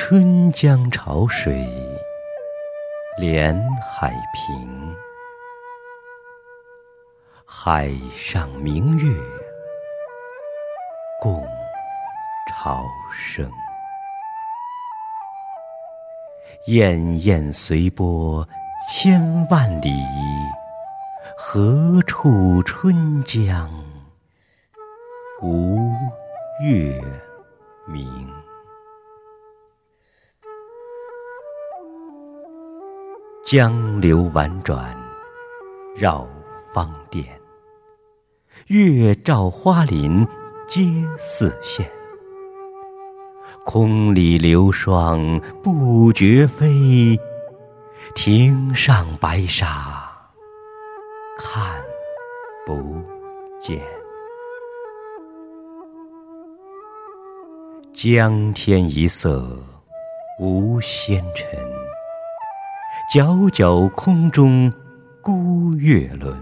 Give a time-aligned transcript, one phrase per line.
[0.00, 1.52] 春江潮水
[3.18, 4.96] 连海平，
[7.44, 9.12] 海上明月
[11.20, 11.44] 共
[12.48, 13.50] 潮生。
[16.68, 18.46] 滟滟随波
[18.88, 19.20] 千
[19.50, 19.90] 万里，
[21.36, 23.68] 何处春江
[25.42, 25.76] 无
[26.64, 27.02] 月
[27.84, 28.08] 明？
[33.50, 34.94] 江流婉转
[35.96, 36.28] 绕
[36.70, 37.24] 芳甸，
[38.66, 40.22] 月照花林
[40.68, 40.82] 皆
[41.16, 41.82] 似霰。
[43.64, 47.18] 空里流霜不觉飞，
[48.14, 50.12] 汀上白沙
[51.38, 51.82] 看
[52.66, 53.02] 不
[53.62, 53.80] 见。
[57.94, 59.56] 江天一色
[60.38, 61.87] 无纤尘。
[63.10, 64.70] 皎皎空中
[65.22, 66.38] 孤月轮，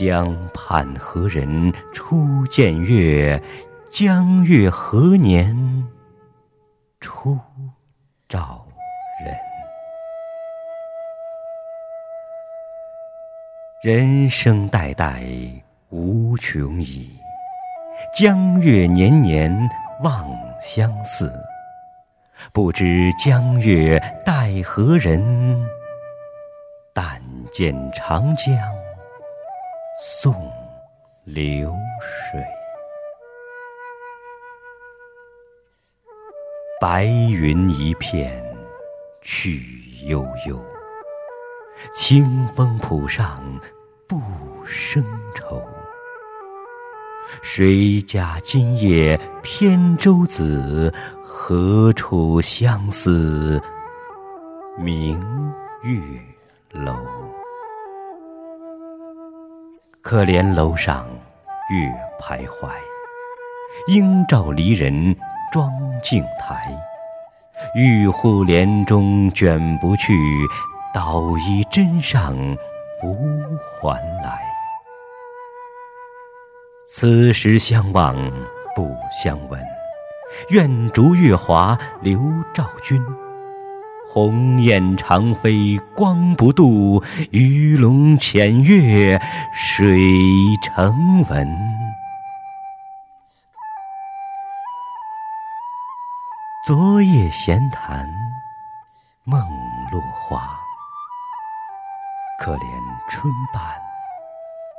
[0.00, 3.38] 江畔何人初见月？
[3.90, 5.54] 江月何年
[6.98, 7.38] 初
[8.26, 8.66] 照
[9.22, 9.36] 人？
[13.82, 15.22] 人生代代
[15.90, 17.06] 无穷已，
[18.18, 19.54] 江月年年
[20.02, 20.26] 望
[20.58, 21.30] 相似。
[22.52, 25.68] 不知江月待何人？
[26.92, 27.20] 但
[27.52, 28.46] 见长江
[30.02, 30.34] 送
[31.24, 31.70] 流
[32.00, 32.42] 水。
[36.80, 38.42] 白云一片
[39.22, 39.62] 去
[40.06, 40.62] 悠悠，
[41.92, 43.42] 清风浦上
[44.06, 44.20] 不
[44.64, 45.02] 胜
[45.34, 45.62] 愁。
[47.42, 50.92] 谁家今夜扁舟子？
[51.22, 53.60] 何处相思
[54.78, 55.20] 明
[55.82, 56.00] 月
[56.72, 56.94] 楼？
[60.02, 61.06] 可怜楼上
[61.70, 61.86] 月
[62.20, 62.68] 徘徊，
[63.88, 65.14] 应照离人
[65.52, 65.70] 妆
[66.02, 66.72] 镜台。
[67.74, 70.12] 玉户帘中卷不去，
[70.94, 72.34] 捣衣砧上
[73.00, 73.14] 拂
[73.80, 74.55] 还来。
[76.88, 78.14] 此时相望
[78.74, 79.60] 不相闻。
[80.50, 82.20] 愿逐月华流
[82.54, 83.04] 照君，
[84.08, 87.02] 鸿雁长飞光不度，
[87.32, 89.20] 鱼龙潜跃
[89.52, 89.98] 水
[90.62, 91.48] 成文。
[96.64, 98.08] 昨夜闲谈
[99.24, 99.40] 梦
[99.90, 100.56] 落花，
[102.40, 102.60] 可怜
[103.08, 103.62] 春半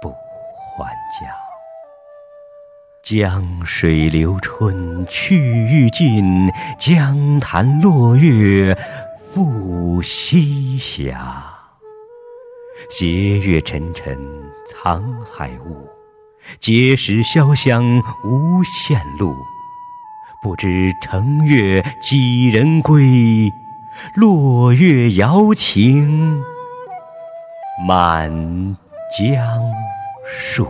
[0.02, 0.10] 不
[0.56, 1.47] 还家。
[3.10, 8.78] 江水流春去欲尽，江潭落月
[9.34, 11.16] 复西斜。
[12.90, 13.08] 斜
[13.38, 14.18] 月沉沉
[14.66, 15.88] 藏海雾，
[16.60, 19.34] 碣石潇湘无限路。
[20.44, 23.50] 不知乘月几人归？
[24.16, 26.44] 落月摇情
[27.88, 28.30] 满
[29.18, 29.62] 江
[30.26, 30.68] 树。